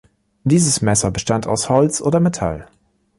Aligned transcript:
Dieses 0.45 0.81
Messer 0.81 1.11
bestand 1.11 1.45
aus 1.45 1.69
Holz 1.69 2.01
oder 2.01 2.19
Metall. 2.19 2.65